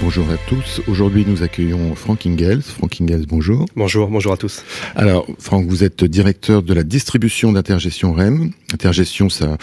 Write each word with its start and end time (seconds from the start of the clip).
bonjour 0.00 0.28
à 0.30 0.36
tous. 0.48 0.80
Aujourd'hui, 0.86 1.24
nous 1.26 1.42
accueillons 1.42 1.94
Frank 1.94 2.26
Ingels. 2.26 2.62
Frank 2.62 3.00
Ingels, 3.00 3.26
bonjour. 3.26 3.66
Bonjour, 3.74 4.08
bonjour 4.08 4.32
à 4.32 4.36
tous. 4.36 4.62
Alors, 4.94 5.26
Franck, 5.38 5.66
vous 5.66 5.82
êtes 5.82 6.04
directeur 6.04 6.62
de 6.62 6.72
la 6.72 6.84
distribution 6.84 7.52
d'intergestion 7.52 8.12
REM. 8.12 8.52
Intergestion, 8.72 9.28
ça 9.28 9.56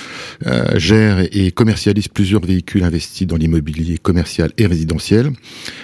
euh, 0.48 0.77
gère 0.77 1.26
et 1.32 1.52
commercialise 1.52 2.08
plusieurs 2.08 2.41
véhicules 2.41 2.84
investis 2.84 3.26
dans 3.26 3.38
l'immobilier 3.38 3.98
commercial 3.98 4.52
et 4.58 4.66
résidentiel, 4.66 5.32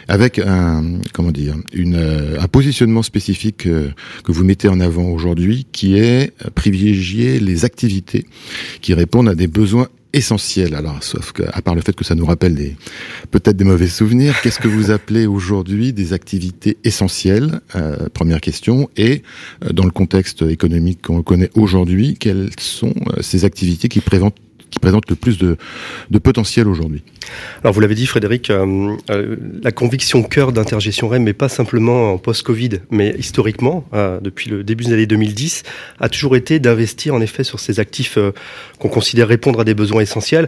avec 0.07 0.39
un, 0.39 0.99
comment 1.13 1.31
dire, 1.31 1.55
une, 1.71 1.95
euh, 1.95 2.39
un 2.39 2.47
positionnement 2.47 3.03
spécifique 3.03 3.65
euh, 3.65 3.89
que 4.23 4.31
vous 4.31 4.43
mettez 4.43 4.67
en 4.67 4.79
avant 4.79 5.09
aujourd'hui, 5.09 5.67
qui 5.71 5.97
est 5.97 6.33
privilégier 6.55 7.39
les 7.39 7.65
activités 7.65 8.25
qui 8.81 8.93
répondent 8.93 9.29
à 9.29 9.35
des 9.35 9.47
besoins 9.47 9.87
essentiel. 10.13 10.75
Alors, 10.75 11.03
sauf 11.03 11.31
que, 11.31 11.43
à 11.51 11.61
part 11.61 11.75
le 11.75 11.81
fait 11.81 11.95
que 11.95 12.03
ça 12.03 12.15
nous 12.15 12.25
rappelle 12.25 12.55
des, 12.55 12.75
peut-être 13.31 13.55
des 13.55 13.63
mauvais 13.63 13.87
souvenirs, 13.87 14.16
qu'est-ce 14.41 14.59
que 14.59 14.67
vous 14.67 14.91
appelez 14.91 15.25
aujourd'hui 15.25 15.93
des 15.93 16.13
activités 16.13 16.77
essentielles 16.83 17.61
euh, 17.75 18.09
Première 18.13 18.41
question. 18.41 18.89
Et 18.97 19.23
euh, 19.63 19.69
dans 19.71 19.85
le 19.85 19.91
contexte 19.91 20.41
économique 20.41 21.03
qu'on 21.03 21.21
connaît 21.21 21.49
aujourd'hui, 21.55 22.15
quelles 22.19 22.49
sont 22.59 22.93
euh, 23.07 23.21
ces 23.21 23.45
activités 23.45 23.87
qui 23.87 23.99
présentent 23.99 24.39
le 25.09 25.15
plus 25.15 25.37
de, 25.37 25.57
potentiel 26.19 26.67
aujourd'hui? 26.67 27.03
Alors 27.63 27.73
vous 27.73 27.79
l'avez 27.79 27.95
dit 27.95 28.05
Frédéric, 28.05 28.49
la 28.49 29.71
conviction 29.71 30.23
cœur 30.23 30.51
d'Intergestion 30.51 31.09
REM, 31.09 31.23
mais 31.23 31.33
pas 31.33 31.49
simplement 31.49 32.13
en 32.13 32.17
post-Covid, 32.17 32.81
mais 32.91 33.15
historiquement, 33.17 33.85
depuis 34.21 34.49
le 34.49 34.63
début 34.63 34.85
des 34.85 34.93
années 34.93 35.07
2010, 35.07 35.63
a 35.99 36.09
toujours 36.09 36.35
été 36.35 36.59
d'investir 36.59 37.15
en 37.15 37.21
effet 37.21 37.43
sur 37.43 37.59
ces 37.59 37.79
actifs 37.79 38.17
qu'on 38.79 38.89
considère 38.89 39.27
répondre 39.27 39.59
à 39.59 39.63
des 39.63 39.73
besoins 39.73 40.01
essentiels. 40.01 40.47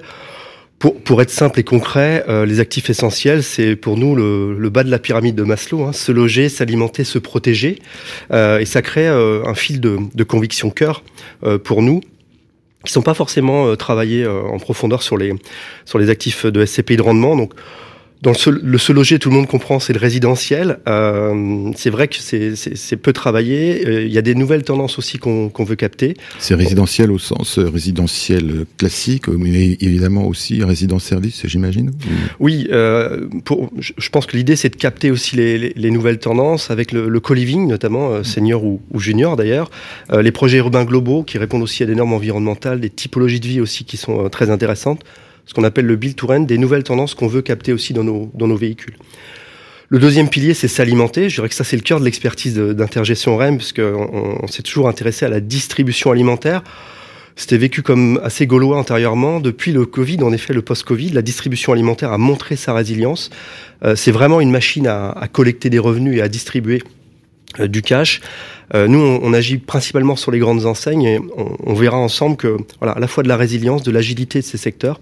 Pour, 0.79 0.99
pour, 1.01 1.21
être 1.21 1.29
simple 1.29 1.59
et 1.59 1.63
concret, 1.63 2.25
les 2.45 2.61
actifs 2.61 2.89
essentiels, 2.89 3.43
c'est 3.43 3.75
pour 3.75 3.97
nous 3.97 4.15
le, 4.15 4.69
bas 4.69 4.83
de 4.83 4.89
la 4.89 4.97
pyramide 4.99 5.35
de 5.35 5.43
Maslow, 5.43 5.83
hein, 5.83 5.91
se 5.91 6.11
loger, 6.13 6.47
s'alimenter, 6.47 7.03
se 7.03 7.19
protéger, 7.19 7.79
euh, 8.31 8.59
et 8.59 8.65
ça 8.65 8.81
crée 8.81 9.07
un 9.07 9.55
fil 9.55 9.81
de, 9.81 10.23
conviction 10.23 10.69
cœur 10.69 11.03
pour 11.65 11.81
nous 11.81 11.99
qui 12.85 12.93
sont 12.93 13.01
pas 13.01 13.13
forcément 13.13 13.67
euh, 13.67 13.75
travaillés 13.75 14.23
euh, 14.23 14.41
en 14.43 14.57
profondeur 14.57 15.03
sur 15.03 15.17
les 15.17 15.33
sur 15.85 15.99
les 15.99 16.09
actifs 16.09 16.45
de 16.45 16.65
SCPI 16.65 16.97
de 16.97 17.01
rendement. 17.01 17.35
Donc 17.35 17.53
dans 18.21 18.31
le 18.31 18.37
se, 18.37 18.49
le 18.49 18.77
se 18.77 18.91
loger, 18.91 19.19
tout 19.19 19.29
le 19.29 19.35
monde 19.35 19.47
comprend, 19.47 19.79
c'est 19.79 19.93
le 19.93 19.99
résidentiel. 19.99 20.79
Euh, 20.87 21.71
c'est 21.75 21.89
vrai 21.89 22.07
que 22.07 22.17
c'est 22.19 22.97
peu 22.97 23.13
travaillé. 23.13 23.87
Euh, 23.87 24.05
il 24.05 24.11
y 24.11 24.17
a 24.17 24.21
des 24.21 24.35
nouvelles 24.35 24.63
tendances 24.63 24.97
aussi 24.99 25.17
qu'on 25.17 25.49
qu'on 25.49 25.63
veut 25.63 25.75
capter. 25.75 26.15
C'est 26.37 26.55
résidentiel 26.55 27.11
au 27.11 27.19
sens 27.19 27.59
résidentiel 27.59 28.65
classique, 28.77 29.27
mais 29.27 29.77
évidemment 29.79 30.25
aussi 30.25 30.63
résidence-service, 30.63 31.45
j'imagine 31.45 31.91
Oui, 32.39 32.67
euh, 32.71 33.27
pour, 33.45 33.69
je 33.77 34.09
pense 34.09 34.25
que 34.25 34.35
l'idée, 34.35 34.55
c'est 34.55 34.69
de 34.69 34.75
capter 34.75 35.11
aussi 35.11 35.35
les, 35.35 35.57
les, 35.57 35.73
les, 35.75 35.91
nouvelles 35.91 36.19
tendances 36.19 36.71
avec 36.71 36.91
le, 36.91 37.09
le 37.09 37.19
co-living, 37.19 37.67
notamment 37.67 38.11
euh, 38.11 38.23
senior 38.23 38.63
ou, 38.63 38.81
ou 38.91 38.99
junior 38.99 39.35
d'ailleurs. 39.35 39.69
Euh, 40.11 40.21
les 40.21 40.31
projets 40.31 40.57
urbains 40.57 40.85
globaux 40.85 41.23
qui 41.23 41.37
répondent 41.37 41.63
aussi 41.63 41.83
à 41.83 41.85
des 41.85 41.95
normes 41.95 42.13
environnementales, 42.13 42.79
des 42.79 42.89
typologies 42.89 43.39
de 43.39 43.47
vie 43.47 43.61
aussi 43.61 43.85
qui 43.85 43.97
sont 43.97 44.29
très 44.29 44.49
intéressantes 44.49 45.03
ce 45.49 45.55
qu'on 45.55 45.63
appelle 45.63 45.87
le 45.87 45.95
build 45.95 46.15
to 46.15 46.27
rent, 46.27 46.41
des 46.41 46.59
nouvelles 46.59 46.83
tendances 46.83 47.15
qu'on 47.15 47.25
veut 47.25 47.41
capter 47.41 47.73
aussi 47.73 47.91
dans 47.91 48.03
nos, 48.03 48.29
dans 48.35 48.47
nos 48.47 48.55
véhicules. 48.55 48.93
Le 49.87 49.97
deuxième 49.97 50.29
pilier, 50.29 50.53
c'est 50.53 50.67
s'alimenter. 50.67 51.27
Je 51.27 51.37
dirais 51.37 51.49
que 51.49 51.55
ça, 51.55 51.63
c'est 51.63 51.75
le 51.75 51.81
cœur 51.81 51.99
de 51.99 52.05
l'expertise 52.05 52.53
d'intergestion 52.53 53.35
REM, 53.35 53.57
puisqu'on 53.57 54.37
on, 54.43 54.47
s'est 54.47 54.61
toujours 54.61 54.87
intéressé 54.87 55.25
à 55.25 55.29
la 55.29 55.39
distribution 55.39 56.11
alimentaire. 56.11 56.63
C'était 57.35 57.57
vécu 57.57 57.81
comme 57.81 58.21
assez 58.23 58.45
gaulois 58.45 58.77
antérieurement. 58.77 59.39
Depuis 59.39 59.71
le 59.71 59.87
Covid, 59.87 60.21
en 60.21 60.31
effet, 60.31 60.53
le 60.53 60.61
post-Covid, 60.61 61.09
la 61.09 61.23
distribution 61.23 61.73
alimentaire 61.73 62.11
a 62.11 62.19
montré 62.19 62.55
sa 62.55 62.75
résilience. 62.75 63.31
Euh, 63.83 63.95
c'est 63.95 64.11
vraiment 64.11 64.41
une 64.41 64.51
machine 64.51 64.85
à, 64.85 65.09
à, 65.09 65.27
collecter 65.27 65.71
des 65.71 65.79
revenus 65.79 66.19
et 66.19 66.21
à 66.21 66.27
distribuer 66.27 66.83
du 67.57 67.81
cash. 67.81 68.21
Euh, 68.75 68.87
nous, 68.87 68.99
on, 68.99 69.19
on, 69.23 69.33
agit 69.33 69.57
principalement 69.57 70.15
sur 70.15 70.31
les 70.31 70.39
grandes 70.39 70.65
enseignes 70.65 71.03
et 71.03 71.19
on, 71.19 71.55
on, 71.63 71.73
verra 71.73 71.97
ensemble 71.97 72.37
que, 72.37 72.57
voilà, 72.79 72.93
à 72.93 72.99
la 72.99 73.07
fois 73.07 73.23
de 73.23 73.27
la 73.27 73.37
résilience, 73.37 73.81
de 73.81 73.91
l'agilité 73.91 74.39
de 74.39 74.45
ces 74.45 74.57
secteurs, 74.57 74.99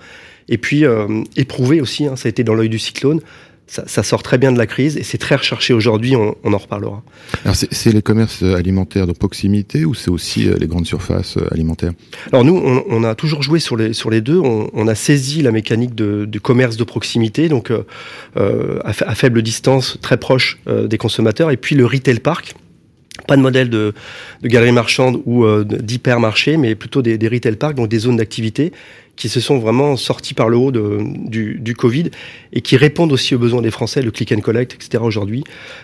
et 0.47 0.57
puis 0.57 0.85
euh, 0.85 1.23
éprouvé 1.35 1.81
aussi, 1.81 2.05
hein, 2.05 2.15
ça 2.15 2.27
a 2.27 2.29
été 2.29 2.43
dans 2.43 2.53
l'œil 2.53 2.69
du 2.69 2.79
cyclone, 2.79 3.19
ça, 3.67 3.83
ça, 3.85 4.01
sort 4.01 4.23
très 4.23 4.37
bien 4.37 4.51
de 4.51 4.57
la 4.57 4.65
crise 4.65 4.97
et 4.97 5.03
c'est 5.03 5.17
très 5.17 5.35
recherché 5.35 5.73
aujourd'hui, 5.73 6.15
on, 6.15 6.35
on, 6.43 6.53
en 6.53 6.57
reparlera. 6.57 7.03
Alors 7.43 7.55
c'est 7.55 7.91
les 7.91 8.01
commerces 8.01 8.41
alimentaires 8.41 9.07
de 9.07 9.11
proximité 9.11 9.85
ou 9.85 9.93
c'est 9.93 10.09
aussi 10.09 10.47
euh, 10.47 10.55
les 10.57 10.67
grandes 10.67 10.85
surfaces 10.85 11.37
euh, 11.37 11.53
alimentaires? 11.53 11.91
Alors 12.31 12.45
nous, 12.45 12.55
on, 12.55 12.83
on, 12.89 13.03
a 13.03 13.13
toujours 13.13 13.43
joué 13.43 13.59
sur 13.59 13.75
les, 13.75 13.93
sur 13.93 14.09
les 14.09 14.21
deux, 14.21 14.39
on, 14.39 14.87
a 14.87 14.95
saisi 14.95 15.41
la 15.41 15.51
mécanique 15.51 15.95
de, 15.95 16.25
du 16.25 16.39
commerce 16.39 16.77
de 16.77 16.83
proximité, 16.83 17.49
donc 17.49 17.71
euh, 17.71 18.79
à, 18.83 18.89
à, 18.89 19.15
faible 19.15 19.41
distance, 19.41 19.97
très 20.01 20.17
proche 20.17 20.59
euh, 20.67 20.87
des 20.87 20.97
consommateurs, 20.97 21.51
et 21.51 21.57
puis 21.57 21.75
le 21.75 21.85
retail 21.85 22.19
park, 22.19 22.55
pas 23.27 23.35
de 23.35 23.41
modèle 23.41 23.69
de, 23.69 23.93
de 24.41 24.47
galerie 24.47 24.71
marchande 24.71 25.21
ou 25.25 25.43
euh, 25.43 25.63
d'hypermarché, 25.63 26.57
mais 26.57 26.75
plutôt 26.75 27.01
des, 27.01 27.17
des 27.17 27.27
retail 27.27 27.55
parks, 27.55 27.75
donc 27.75 27.89
des 27.89 27.99
zones 27.99 28.17
d'activité 28.17 28.71
qui 29.17 29.29
se 29.29 29.39
sont 29.39 29.57
vraiment 29.57 29.97
sortis 29.97 30.33
par 30.33 30.47
le 30.47 30.55
haut 30.57 30.71
de, 30.71 30.99
du, 31.27 31.57
du, 31.59 31.75
Covid 31.75 32.11
et 32.53 32.61
qui 32.61 32.77
répondent 32.77 33.11
aussi 33.11 33.35
aux 33.35 33.39
besoins 33.39 33.61
des 33.61 33.71
Français, 33.71 34.01
le 34.01 34.11
click 34.11 34.31
and 34.31 34.39
collect, 34.39 34.75
etc. 34.75 35.03
aujourd'hui. 35.03 35.43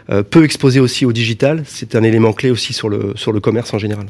Euh, 0.09 0.23
peu 0.23 0.43
exposé 0.45 0.79
aussi 0.79 1.05
au 1.05 1.11
digital, 1.11 1.63
c'est 1.65 1.95
un 1.95 2.03
élément 2.03 2.31
clé 2.31 2.51
aussi 2.51 2.73
sur 2.73 2.89
le, 2.89 3.13
sur 3.15 3.31
le 3.31 3.39
commerce 3.39 3.73
en 3.73 3.79
général. 3.79 4.05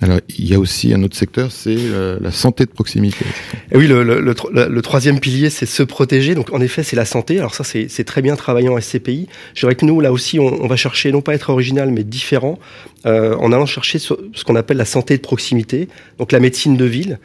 Alors, 0.00 0.20
il 0.28 0.46
y 0.46 0.54
a 0.54 0.58
aussi 0.58 0.94
un 0.94 1.02
autre 1.02 1.16
secteur, 1.16 1.50
c'est 1.50 1.74
euh, 1.76 2.18
la 2.20 2.30
santé 2.30 2.64
de 2.64 2.70
proximité. 2.70 3.24
Et 3.72 3.76
oui, 3.76 3.86
le, 3.86 4.02
le, 4.02 4.20
le, 4.20 4.34
le 4.68 4.82
troisième 4.82 5.20
pilier, 5.20 5.50
c'est 5.50 5.66
se 5.66 5.82
protéger. 5.82 6.34
Donc, 6.34 6.52
en 6.52 6.60
effet, 6.60 6.82
c'est 6.82 6.96
la 6.96 7.04
santé. 7.04 7.38
Alors 7.38 7.54
ça, 7.54 7.64
c'est 7.64 8.04
très 8.04 8.22
bien 8.22 8.36
travaillé 8.36 8.68
en 8.68 8.80
SCPI. 8.80 9.26
Je 9.54 9.60
dirais 9.60 9.74
que 9.74 9.84
nous, 9.84 10.00
là 10.00 10.12
aussi, 10.12 10.38
on, 10.38 10.62
on 10.62 10.66
va 10.66 10.76
chercher 10.76 11.10
non 11.12 11.22
pas 11.22 11.34
être 11.34 11.50
original, 11.50 11.90
mais 11.90 12.04
différent, 12.04 12.58
euh, 13.06 13.34
en 13.36 13.52
allant 13.52 13.66
chercher 13.66 13.98
ce, 13.98 14.14
ce 14.34 14.44
qu'on 14.44 14.56
appelle 14.56 14.76
la 14.76 14.84
santé 14.84 15.16
de 15.16 15.22
proximité, 15.22 15.88
donc 16.18 16.30
la 16.30 16.40
médecine 16.40 16.76
de 16.76 16.84
ville. 16.84 17.18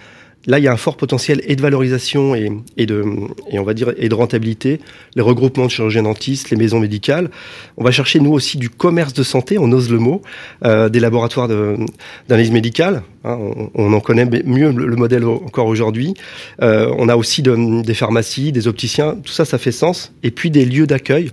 Là, 0.48 0.60
il 0.60 0.64
y 0.64 0.68
a 0.68 0.74
un 0.74 0.78
fort 0.78 0.98
potentiel 0.98 1.42
et 1.46 1.56
de 1.56 1.62
valorisation 1.62 2.36
et, 2.36 2.52
et, 2.78 2.86
de, 2.86 3.04
et 3.50 3.60
on 3.60 3.64
va 3.64 3.74
dire, 3.74 3.94
et 3.98 4.10
de 4.10 4.16
rentabilité. 4.16 4.80
Les 5.16 5.22
regroupements 5.22 5.66
de 5.66 5.72
chirurgiens 5.72 6.04
dentistes, 6.04 6.50
les 6.50 6.58
maisons 6.58 6.80
médicales. 6.80 7.30
On 7.78 7.84
va 7.84 7.92
chercher, 7.92 8.20
nous 8.20 8.32
aussi, 8.32 8.58
du 8.58 8.70
commerce 8.70 9.14
de 9.14 9.24
santé, 9.24 9.58
on 9.58 9.72
ose 9.72 9.90
le 9.92 10.00
mot, 10.00 10.22
euh, 10.64 10.90
des 10.90 11.00
laboratoires 11.00 11.48
d'analyse 11.48 12.52
médicale. 12.52 13.04
Hein, 13.24 13.40
on, 13.74 13.94
en 13.94 14.00
connaît 14.00 14.26
mieux 14.26 14.72
le, 14.72 14.86
le 14.86 14.96
modèle 14.96 15.26
encore 15.26 15.68
aujourd'hui. 15.68 16.14
Euh, 16.62 16.94
on 16.98 17.10
a 17.10 17.16
aussi 17.16 17.42
de, 17.42 17.82
des 17.82 17.94
pharmacies, 17.94 18.52
des 18.52 18.68
opticiens. 18.68 19.16
Tout 19.16 19.32
ça, 19.32 19.46
ça 19.46 19.58
fait 19.58 19.72
sens. 19.72 20.14
Et 20.24 20.32
puis 20.32 20.52
des 20.52 20.66
lieux 20.66 20.88
d'accueil 20.88 21.32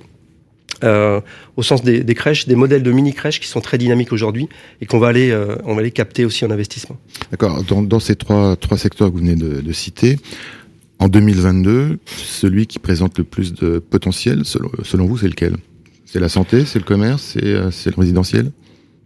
euh, 0.84 1.20
au 1.56 1.62
sens 1.62 1.82
des, 1.82 2.02
des, 2.02 2.14
crèches, 2.14 2.46
des 2.46 2.54
modèles 2.54 2.82
de 2.82 2.92
mini 2.92 3.12
crèches 3.12 3.40
qui 3.40 3.46
sont 3.46 3.60
très 3.60 3.78
dynamiques 3.78 4.12
aujourd'hui 4.12 4.48
et 4.80 4.86
qu'on 4.86 4.98
va 4.98 5.08
aller, 5.08 5.30
euh, 5.30 5.56
on 5.64 5.74
va 5.74 5.80
aller 5.80 5.90
capter 5.90 6.24
aussi 6.24 6.44
en 6.44 6.50
investissement. 6.50 6.96
D'accord. 7.30 7.62
Dans, 7.64 7.82
dans, 7.82 8.00
ces 8.00 8.16
trois 8.16 8.56
trois 8.56 8.78
secteurs 8.78 9.08
que 9.08 9.12
vous 9.12 9.20
venez 9.20 9.36
de, 9.36 9.60
de, 9.60 9.72
citer, 9.72 10.18
en 10.98 11.08
2022, 11.08 11.98
celui 12.06 12.66
qui 12.66 12.78
présente 12.78 13.18
le 13.18 13.24
plus 13.24 13.54
de 13.54 13.78
potentiel, 13.78 14.44
selon, 14.44 14.70
selon 14.82 15.06
vous, 15.06 15.18
c'est 15.18 15.28
lequel? 15.28 15.56
C'est 16.04 16.20
la 16.20 16.28
santé, 16.28 16.64
c'est 16.66 16.78
le 16.78 16.84
commerce, 16.84 17.22
c'est 17.34 17.44
euh, 17.44 17.70
le 17.86 18.00
résidentiel? 18.00 18.52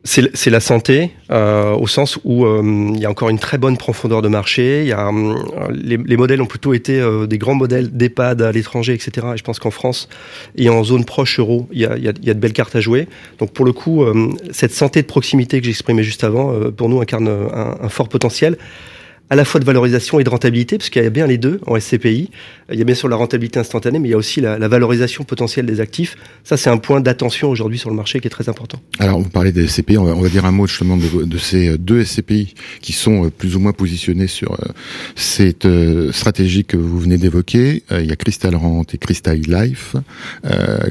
C'est 0.06 0.50
la 0.50 0.61
santé, 0.61 1.11
euh, 1.31 1.72
au 1.72 1.87
sens 1.87 2.19
où 2.25 2.44
euh, 2.44 2.62
il 2.94 3.00
y 3.00 3.05
a 3.05 3.11
encore 3.11 3.28
une 3.28 3.39
très 3.39 3.59
bonne 3.59 3.77
profondeur 3.77 4.22
de 4.22 4.28
marché. 4.28 4.83
Il 4.83 4.89
y 4.89 4.93
a, 4.93 5.09
euh, 5.09 5.34
les, 5.72 5.97
les, 5.97 6.17
modèles 6.17 6.41
ont 6.41 6.47
plutôt 6.47 6.75
été 6.75 7.00
euh, 7.00 7.27
des 7.27 7.39
grands 7.39 7.55
modèles 7.55 7.91
d'EHPAD 7.91 8.41
à 8.43 8.53
l'étranger, 8.53 8.95
etc. 8.95 9.27
Et 9.34 9.37
je 9.37 9.43
pense 9.43 9.59
qu'en 9.59 9.72
France 9.72 10.09
et 10.56 10.69
en 10.69 10.84
zone 10.84 11.05
proche 11.05 11.41
euro, 11.41 11.69
il 11.72 11.81
y, 11.81 11.87
a, 11.87 11.97
il, 11.97 12.05
y 12.05 12.09
a, 12.09 12.12
il 12.21 12.27
y, 12.27 12.31
a, 12.31 12.34
de 12.34 12.39
belles 12.39 12.53
cartes 12.53 12.77
à 12.77 12.81
jouer. 12.81 13.09
Donc 13.39 13.53
pour 13.53 13.65
le 13.65 13.72
coup, 13.72 14.04
euh, 14.04 14.31
cette 14.53 14.72
santé 14.72 15.03
de 15.03 15.07
proximité 15.07 15.60
que 15.60 15.66
j'exprimais 15.66 16.04
juste 16.04 16.25
avant, 16.25 16.53
euh, 16.53 16.71
pour 16.71 16.89
nous, 16.89 17.01
incarne 17.01 17.28
un, 17.28 17.77
un 17.81 17.89
fort 17.89 18.09
potentiel 18.09 18.57
à 19.31 19.37
la 19.37 19.45
fois 19.45 19.61
de 19.61 19.65
valorisation 19.65 20.21
et 20.21 20.25
de 20.25 20.31
rentabilité, 20.31 20.78
parce 20.78 20.91
qu'il 20.91 21.03
y 21.03 21.07
a 21.07 21.11
bien 21.11 21.27
les 21.27 21.39
deux 21.39 21.61
en 21.67 21.78
SCPI. 21.78 22.31
Il 22.73 22.78
y 22.78 22.83
a 22.83 22.84
bien 22.84 22.95
sûr 22.95 23.09
la 23.09 23.17
rentabilité 23.17 23.59
instantanée, 23.59 23.99
mais 23.99 24.09
il 24.09 24.11
y 24.13 24.15
a 24.15 24.17
aussi 24.17 24.41
la, 24.41 24.57
valorisation 24.69 25.25
potentielle 25.25 25.67
des 25.67 25.81
actifs. 25.81 26.17
Ça, 26.45 26.57
c'est 26.57 26.71
un 26.71 26.78
point 26.78 27.01
d'attention 27.01 27.51
aujourd'hui 27.51 27.78
sur 27.78 27.91
le 27.91 27.97
marché 27.97 28.21
qui 28.21 28.27
est 28.27 28.31
très 28.31 28.49
important. 28.49 28.81
Alors, 28.99 29.21
vous 29.21 29.28
parlez 29.28 29.53
des 29.53 29.67
SCPI, 29.67 29.99
on 29.99 30.21
va, 30.21 30.28
dire 30.28 30.45
un 30.45 30.53
mot 30.53 30.67
justement 30.67 30.97
de, 30.97 31.25
de, 31.25 31.39
ces 31.39 31.78
deux 31.78 32.05
SCPI 32.05 32.55
qui 32.81 32.93
sont 32.93 33.27
euh, 33.27 33.31
plus 33.31 33.57
ou 33.57 33.61
moins 33.61 33.73
positionnés 33.73 34.27
sur 34.27 34.53
euh, 34.53 34.73
cette 35.15 35.67
euh, 35.67 36.13
stratégie 36.13 36.65
que 36.65 36.77
vous 36.77 36.99
venez 36.99 37.17
d'évoquer. 37.17 37.83
il 37.91 38.07
y 38.07 38.13
a 38.13 38.17
Crystal 38.17 38.55
Rent 38.55 38.84
et 38.93 38.99
Crystal 38.99 39.39
Life. 39.39 39.97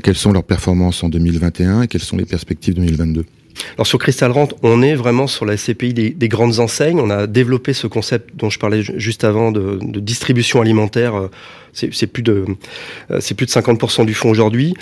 quelles 0.03 0.15
sont 0.15 0.31
leurs 0.31 0.43
performances 0.43 1.03
en 1.03 1.09
2021 1.09 1.83
et 1.83 1.87
quelles 1.87 2.01
sont 2.01 2.17
les 2.17 2.25
perspectives 2.25 2.75
2022 2.75 3.25
Alors 3.75 3.87
sur 3.87 3.99
Crystal 3.99 4.31
Rent, 4.31 4.49
on 4.63 4.81
est 4.81 4.95
vraiment 4.95 5.27
sur 5.27 5.45
la 5.45 5.57
SCPI 5.57 5.93
des, 5.93 6.29
grandes 6.29 6.59
enseignes. 6.59 6.99
On 6.99 7.09
a 7.09 7.27
développé 7.27 7.73
ce 7.73 7.87
concept 7.87 8.35
dont 8.35 8.49
je 8.49 8.59
parlais 8.59 8.81
juste 8.81 9.23
avant 9.23 9.51
de, 9.51 9.79
de 9.81 9.99
distribution 9.99 10.61
alimentaire 10.61 11.15
euh, 11.15 11.31
c'est 11.75 12.07
plus 12.07 12.23
de 12.23 12.45
euh, 13.11 13.19
c'est 13.19 13.35
plus 13.35 13.45
de 13.45 13.51
50% 13.51 14.05
du 14.05 14.13
fonds 14.13 14.29
aujourd'hui. 14.29 14.73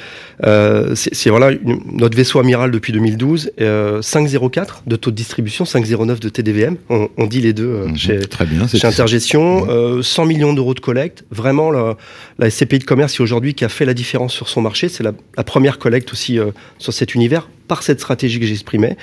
Euh, 0.44 0.94
c'est 0.95 1.30
voilà 1.30 1.51
notre 1.92 2.16
vaisseau 2.16 2.40
amiral 2.40 2.72
depuis 2.72 2.94
2012, 2.94 3.51
euh, 3.62 4.01
5,04 4.01 4.84
de 4.88 4.95
taux 4.95 5.12
de 5.12 5.16
distribution, 5.16 5.66
5,09 5.66 6.19
de 6.19 6.30
TDVM. 6.30 6.78
On, 6.90 7.10
on, 7.18 7.25
dit 7.25 7.42
les 7.42 7.54
deux 7.54 7.68
euh, 7.68 7.88
mhm. 7.88 7.98
chez, 7.98 8.19
Très 8.19 8.45
bien, 8.45 8.68
chez 8.68 8.86
Intergestion. 8.86 9.68
Euh, 9.69 10.01
100 10.01 10.25
millions 10.25 10.54
d'euros 10.54 10.74
de 10.74 10.80
collecte. 10.80 11.24
Vraiment 11.31 11.72
la, 11.72 11.98
la 12.40 12.50
SCPI 12.50 12.80
de 12.80 12.84
commerce 12.84 13.19
aujourd'hui 13.19 13.54
qui 13.54 13.66
a 13.66 13.69
fait 13.69 13.86
la 13.86 13.94
différence 13.94 14.34
sur 14.34 14.50
son 14.50 14.62
marché. 14.62 14.89
C'est 14.89 15.04
la, 15.04 15.13
la, 15.38 15.44
première 15.44 15.80
collecte 15.80 16.12
aussi 16.12 16.39
sur 16.78 16.94
cet 16.94 17.16
univers 17.16 17.48
par 17.68 17.84
cette 17.84 18.00
stratégie 18.00 18.39
que 18.39 18.46
j'exprimais. 18.46 18.98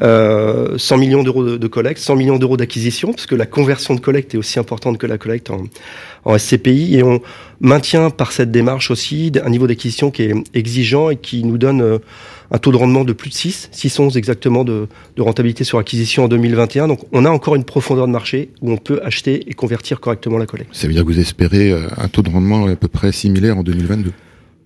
Euh, 0.00 0.76
100 0.78 0.98
millions 0.98 1.22
d'euros 1.22 1.44
de, 1.44 1.56
de, 1.56 1.66
collecte, 1.68 2.00
100 2.00 2.16
millions 2.16 2.38
d'euros 2.38 2.56
d'acquisition, 2.56 3.12
parce 3.12 3.26
que 3.26 3.34
la 3.34 3.46
conversion 3.46 3.94
de 3.94 4.00
collecte 4.00 4.34
est 4.34 4.38
aussi 4.38 4.58
importante 4.58 4.98
que 4.98 5.06
la 5.06 5.18
collecte 5.18 5.50
en, 5.50 5.64
en 6.24 6.38
SCPI 6.38 6.96
et 6.96 7.02
on 7.02 7.20
maintient 7.60 8.10
par 8.10 8.32
cette 8.32 8.50
démarche 8.50 8.90
aussi 8.90 9.32
un 9.44 9.50
niveau 9.50 9.66
d'acquisition 9.66 10.10
qui 10.10 10.22
est 10.22 10.34
exigeant 10.54 11.10
et 11.10 11.16
qui 11.16 11.44
nous 11.44 11.58
donne 11.58 11.82
euh, 11.82 11.98
un 12.50 12.58
taux 12.58 12.72
de 12.72 12.76
rendement 12.76 13.04
de 13.04 13.12
plus 13.12 13.30
de 13.30 13.34
6, 13.34 13.68
611 13.70 14.16
exactement 14.16 14.64
de, 14.64 14.88
de, 15.16 15.22
rentabilité 15.22 15.64
sur 15.64 15.78
acquisition 15.78 16.24
en 16.24 16.28
2021. 16.28 16.88
Donc 16.88 17.00
on 17.12 17.24
a 17.24 17.30
encore 17.30 17.56
une 17.56 17.64
profondeur 17.64 18.06
de 18.06 18.12
marché 18.12 18.50
où 18.62 18.72
on 18.72 18.76
peut 18.76 19.00
acheter 19.04 19.48
et 19.48 19.54
convertir 19.54 20.00
correctement 20.00 20.38
la 20.38 20.46
collecte. 20.46 20.74
Ça 20.74 20.86
veut 20.86 20.94
dire 20.94 21.02
que 21.02 21.08
vous 21.08 21.20
espérez 21.20 21.70
euh, 21.70 21.86
un 21.96 22.08
taux 22.08 22.22
de 22.22 22.30
rendement 22.30 22.66
à 22.66 22.76
peu 22.76 22.88
près 22.88 23.12
similaire 23.12 23.58
en 23.58 23.62
2022 23.62 24.12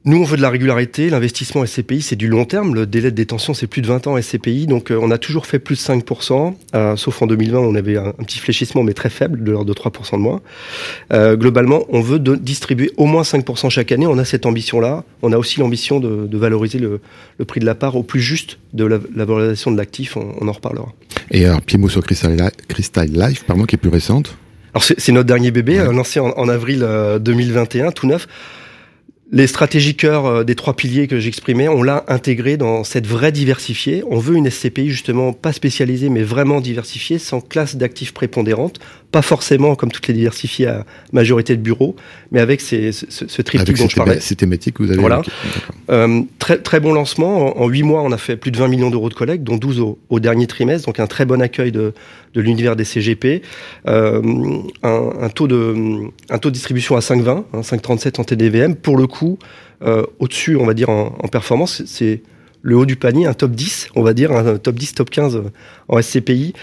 nous, 0.06 0.18
on 0.18 0.24
veut 0.24 0.36
de 0.36 0.42
la 0.42 0.50
régularité. 0.50 1.08
L'investissement 1.08 1.64
SCPI, 1.64 2.02
c'est 2.02 2.16
du 2.16 2.28
long 2.28 2.44
terme. 2.44 2.74
Le 2.74 2.84
délai 2.84 3.10
de 3.10 3.16
détention, 3.16 3.54
c'est 3.54 3.66
plus 3.66 3.80
de 3.80 3.86
20 3.86 4.06
ans 4.06 4.20
SCPI. 4.20 4.66
Donc, 4.66 4.90
euh, 4.90 4.98
on 5.00 5.10
a 5.10 5.16
toujours 5.16 5.46
fait 5.46 5.58
plus 5.58 5.76
de 5.76 5.80
5%. 5.80 6.54
Euh, 6.74 6.94
sauf 6.96 7.22
en 7.22 7.26
2020, 7.26 7.58
on 7.58 7.74
avait 7.74 7.96
un, 7.96 8.12
petit 8.12 8.38
fléchissement, 8.38 8.82
mais 8.82 8.92
très 8.92 9.08
faible, 9.08 9.42
de 9.42 9.50
l'ordre 9.50 9.72
de 9.72 9.72
3% 9.72 10.12
de 10.12 10.16
moins. 10.18 10.42
Euh, 11.14 11.36
globalement, 11.36 11.84
on 11.88 12.02
veut 12.02 12.18
de 12.18 12.36
distribuer 12.36 12.92
au 12.98 13.06
moins 13.06 13.22
5% 13.22 13.70
chaque 13.70 13.92
année. 13.92 14.06
On 14.06 14.18
a 14.18 14.26
cette 14.26 14.44
ambition-là. 14.44 15.04
On 15.22 15.32
a 15.32 15.38
aussi 15.38 15.58
l'ambition 15.58 16.00
de, 16.00 16.26
de, 16.26 16.36
valoriser 16.36 16.78
le, 16.78 17.00
le, 17.38 17.44
prix 17.46 17.60
de 17.60 17.66
la 17.66 17.74
part 17.74 17.96
au 17.96 18.02
plus 18.02 18.20
juste 18.20 18.58
de 18.74 18.84
la, 18.84 18.98
la 19.16 19.24
valorisation 19.24 19.70
de 19.70 19.78
l'actif. 19.78 20.18
On, 20.18 20.34
on, 20.38 20.48
en 20.48 20.52
reparlera. 20.52 20.92
Et 21.30 21.46
alors, 21.46 21.62
Pimo 21.62 21.88
sur 21.88 22.02
Crystal, 22.02 22.50
Crystal 22.68 23.08
Life, 23.08 23.44
pardon, 23.46 23.64
qui 23.64 23.76
est 23.76 23.78
plus 23.78 23.90
récente 23.90 24.36
alors 24.76 24.82
c'est 24.82 25.12
notre 25.12 25.28
dernier 25.28 25.52
bébé, 25.52 25.80
ouais. 25.80 25.92
lancé 25.92 26.18
en, 26.18 26.30
en 26.30 26.48
avril 26.48 26.84
2021, 27.20 27.92
tout 27.92 28.08
neuf. 28.08 28.26
Les 29.36 29.48
stratégies 29.48 29.96
cœur 29.96 30.26
euh, 30.26 30.44
des 30.44 30.54
trois 30.54 30.76
piliers 30.76 31.08
que 31.08 31.18
j'exprimais, 31.18 31.66
on 31.66 31.82
l'a 31.82 32.04
intégré 32.06 32.56
dans 32.56 32.84
cette 32.84 33.08
vraie 33.08 33.32
diversifiée. 33.32 34.04
On 34.08 34.20
veut 34.20 34.36
une 34.36 34.48
SCPI 34.48 34.90
justement 34.90 35.32
pas 35.32 35.52
spécialisée, 35.52 36.08
mais 36.08 36.22
vraiment 36.22 36.60
diversifiée, 36.60 37.18
sans 37.18 37.40
classe 37.40 37.74
d'actifs 37.74 38.14
prépondérantes, 38.14 38.78
pas 39.14 39.22
forcément 39.22 39.76
comme 39.76 39.92
toutes 39.92 40.08
les 40.08 40.14
diversifiées 40.14 40.66
à 40.66 40.84
majorité 41.12 41.56
de 41.56 41.62
bureaux, 41.62 41.94
mais 42.32 42.40
avec 42.40 42.60
ces, 42.60 42.90
ce, 42.90 43.28
ce 43.28 43.42
triptyque 43.42 43.78
dont 43.78 43.88
je 43.88 43.94
parlais. 43.94 44.18
Ces 44.18 44.34
thématiques 44.34 44.74
que 44.74 44.82
vous 44.82 44.90
avez. 44.90 45.00
Voilà. 45.00 45.22
Euh, 45.88 46.22
très 46.40 46.58
très 46.58 46.80
bon 46.80 46.92
lancement. 46.92 47.56
En 47.56 47.68
huit 47.68 47.84
mois, 47.84 48.02
on 48.02 48.10
a 48.10 48.18
fait 48.18 48.36
plus 48.36 48.50
de 48.50 48.58
20 48.58 48.66
millions 48.66 48.90
d'euros 48.90 49.10
de 49.10 49.14
collecte, 49.14 49.44
dont 49.44 49.56
12 49.56 49.78
au, 49.78 50.00
au, 50.08 50.18
dernier 50.18 50.48
trimestre. 50.48 50.86
Donc 50.86 50.98
un 50.98 51.06
très 51.06 51.26
bon 51.26 51.40
accueil 51.40 51.70
de, 51.70 51.94
de 52.34 52.40
l'univers 52.40 52.74
des 52.74 52.82
CGP. 52.82 53.42
Euh, 53.86 54.20
un, 54.82 55.10
un, 55.20 55.28
taux 55.28 55.46
de 55.46 55.76
un 56.30 56.38
taux 56.38 56.48
de 56.48 56.54
distribution 56.54 56.96
à 56.96 56.98
5,20, 56.98 57.44
hein, 57.52 57.60
5,37 57.60 58.20
en 58.20 58.24
TDVM. 58.24 58.74
Pour 58.74 58.96
le 58.96 59.06
coup, 59.06 59.38
euh, 59.82 60.02
au-dessus, 60.18 60.56
on 60.56 60.66
va 60.66 60.74
dire 60.74 60.90
en, 60.90 61.16
en 61.22 61.28
performance, 61.28 61.84
c'est 61.86 62.20
le 62.64 62.76
haut 62.76 62.86
du 62.86 62.96
panier, 62.96 63.26
un 63.26 63.34
top 63.34 63.52
10, 63.52 63.88
on 63.94 64.02
va 64.02 64.14
dire, 64.14 64.32
un 64.32 64.56
top 64.56 64.76
10, 64.76 64.94
top 64.94 65.10
15 65.10 65.42
en 65.88 66.00
SCPI. 66.00 66.54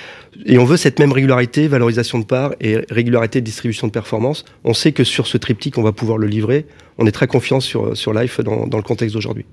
Et 0.48 0.58
on 0.58 0.66
veut 0.66 0.76
cette 0.76 1.00
même 1.00 1.12
régularité, 1.12 1.68
valorisation 1.68 2.18
de 2.18 2.26
part 2.26 2.56
et 2.60 2.80
régularité 2.90 3.40
de 3.40 3.46
distribution 3.46 3.86
de 3.86 3.92
performance. 3.92 4.44
On 4.64 4.74
sait 4.74 4.94
que 4.94 5.04
sur 5.04 5.28
ce 5.28 5.38
triptyque, 5.38 5.78
on 5.78 5.84
va 5.84 5.92
pouvoir 5.92 6.18
le 6.18 6.26
livrer. 6.26 6.66
On 7.02 7.08
est 7.08 7.12
très 7.12 7.26
confiant 7.26 7.60
sur, 7.60 7.98
sur 7.98 8.14
Life 8.14 8.42
dans, 8.42 8.68
dans 8.68 8.78
le 8.78 8.84
contexte 8.84 9.16
d'aujourd'hui. 9.16 9.46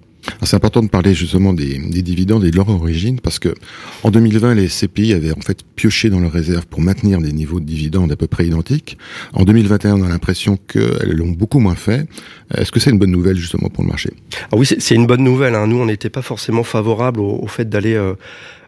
C'est 0.42 0.56
important 0.56 0.82
de 0.82 0.88
parler 0.88 1.14
justement 1.14 1.54
des, 1.54 1.78
des, 1.78 2.02
dividendes 2.02 2.44
et 2.44 2.50
de 2.50 2.56
leur 2.56 2.68
origine 2.68 3.20
parce 3.20 3.38
que 3.38 3.54
en 4.02 4.10
2020, 4.10 4.54
les 4.54 4.68
CPI 4.68 5.14
avaient 5.14 5.32
en 5.32 5.40
fait 5.40 5.62
pioché 5.74 6.10
dans 6.10 6.20
leurs 6.20 6.32
réserves 6.32 6.66
pour 6.66 6.82
maintenir 6.82 7.20
des 7.20 7.32
niveaux 7.32 7.60
de 7.60 7.64
dividendes 7.64 8.12
à 8.12 8.16
peu 8.16 8.26
près 8.26 8.46
identiques. 8.46 8.98
En 9.32 9.44
2021, 9.44 9.94
on 9.94 10.02
a 10.02 10.08
l'impression 10.08 10.58
qu'elles 10.58 11.16
l'ont 11.16 11.30
beaucoup 11.30 11.58
moins 11.60 11.74
fait. 11.74 12.06
Est-ce 12.54 12.70
que 12.70 12.80
c'est 12.80 12.90
une 12.90 12.98
bonne 12.98 13.12
nouvelle 13.12 13.36
justement 13.36 13.70
pour 13.70 13.82
le 13.82 13.88
marché? 13.88 14.10
Ah 14.52 14.56
Oui, 14.56 14.66
c'est 14.66 14.94
une 14.94 15.06
bonne 15.06 15.24
nouvelle. 15.24 15.54
Hein. 15.54 15.66
Nous, 15.66 15.78
on 15.78 15.86
n'était 15.86 16.10
pas 16.10 16.22
forcément 16.22 16.64
favorable 16.64 17.20
au, 17.20 17.38
au 17.42 17.46
fait 17.46 17.68
d'aller 17.68 17.94
euh, 17.94 18.12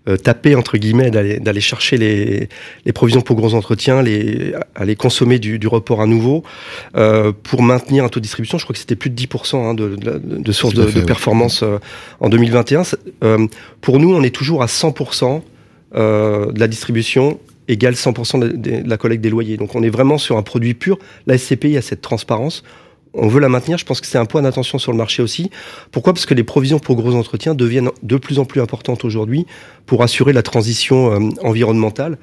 euh, 0.08 0.16
taper 0.16 0.54
entre 0.54 0.78
guillemets 0.78 1.10
d'aller 1.10 1.60
chercher 1.60 1.96
les, 1.96 2.48
les, 2.86 2.92
provisions 2.92 3.20
pour 3.20 3.36
gros 3.36 3.54
entretiens, 3.54 4.02
les, 4.02 4.54
aller 4.74 4.96
consommer 4.96 5.38
du, 5.38 5.58
du 5.58 5.66
report 5.66 6.00
à 6.00 6.06
nouveau 6.06 6.42
euh, 6.96 7.32
pour 7.42 7.62
maintenir 7.62 8.04
un 8.04 8.08
taux 8.08 8.20
de 8.20 8.24
distribution. 8.24 8.58
Je 8.58 8.64
crois 8.64 8.72
que 8.72 8.80
c'était 8.80 8.96
plus 8.96 9.10
de 9.10 9.20
10% 9.20 9.56
hein, 9.56 9.74
de, 9.74 9.96
de, 9.96 10.18
de 10.18 10.52
sources 10.52 10.74
de, 10.74 10.86
fait, 10.86 11.00
de, 11.00 11.04
performance 11.04 11.62
ouais. 11.62 11.68
euh, 11.68 11.78
en 12.20 12.28
2021. 12.28 12.82
Euh, 13.22 13.46
pour 13.80 13.98
nous, 13.98 14.14
on 14.14 14.22
est 14.22 14.34
toujours 14.34 14.62
à 14.62 14.66
100% 14.66 15.42
euh, 15.96 16.52
de 16.52 16.60
la 16.60 16.68
distribution 16.68 17.38
égale 17.68 17.94
100% 17.94 18.40
de, 18.40 18.48
de, 18.48 18.88
la 18.88 18.96
collecte 18.96 19.22
des 19.22 19.30
loyers. 19.30 19.56
Donc 19.56 19.74
on 19.74 19.82
est 19.82 19.90
vraiment 19.90 20.18
sur 20.18 20.36
un 20.36 20.42
produit 20.42 20.74
pur. 20.74 20.98
La 21.26 21.36
SCPI 21.36 21.76
a 21.76 21.82
cette 21.82 22.00
transparence 22.00 22.64
on 23.14 23.28
veut 23.28 23.40
la 23.40 23.48
maintenir. 23.48 23.78
Je 23.78 23.84
pense 23.84 24.00
que 24.00 24.06
c'est 24.06 24.18
un 24.18 24.26
point 24.26 24.42
d'attention 24.42 24.78
sur 24.78 24.92
le 24.92 24.98
marché 24.98 25.22
aussi. 25.22 25.50
Pourquoi? 25.90 26.12
Parce 26.12 26.26
que 26.26 26.34
les 26.34 26.44
provisions 26.44 26.78
pour 26.78 26.96
gros 26.96 27.14
entretiens 27.14 27.54
deviennent 27.54 27.90
de 28.02 28.16
plus 28.16 28.38
en 28.38 28.44
plus 28.44 28.60
importantes 28.60 29.04
aujourd'hui 29.04 29.46
pour 29.86 30.02
assurer 30.02 30.32
la 30.32 30.42
transition 30.42 31.12
euh, 31.12 31.28
environnementale, 31.42 32.18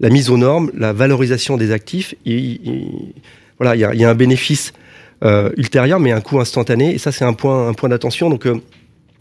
la 0.00 0.10
mise 0.10 0.30
aux 0.30 0.38
normes, 0.38 0.70
la 0.74 0.92
valorisation 0.92 1.56
des 1.56 1.70
actifs. 1.70 2.14
Voilà, 3.58 3.76
il 3.76 4.00
y 4.00 4.04
a, 4.04 4.10
un 4.10 4.14
bénéfice 4.14 4.72
euh, 5.24 5.50
ultérieur, 5.56 6.00
mais 6.00 6.12
un 6.12 6.20
coût 6.20 6.40
instantané. 6.40 6.94
Et 6.94 6.98
ça, 6.98 7.12
c'est 7.12 7.24
un 7.24 7.34
point, 7.34 7.68
un 7.68 7.72
point 7.74 7.88
d'attention. 7.88 8.28
Donc 8.28 8.46
euh, 8.46 8.60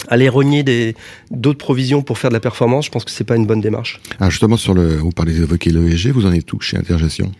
aller 0.07 0.29
rogner 0.29 0.63
des 0.63 0.95
d'autres 1.31 1.59
provisions 1.59 2.01
pour 2.01 2.17
faire 2.17 2.29
de 2.29 2.33
la 2.33 2.39
performance, 2.39 2.85
je 2.85 2.91
pense 2.91 3.05
que 3.05 3.11
c'est 3.11 3.23
pas 3.23 3.35
une 3.35 3.45
bonne 3.45 3.61
démarche. 3.61 4.01
Alors 4.19 4.31
justement 4.31 4.57
sur 4.57 4.73
le, 4.73 4.95
vous 4.97 5.11
parlez 5.11 5.33
d'évoquer 5.33 5.69
l'ESG, 5.69 6.09
vous 6.09 6.25
en 6.25 6.33
êtes 6.33 6.45
tout 6.45 6.59
chez 6.59 6.77
Intergestion? 6.77 7.31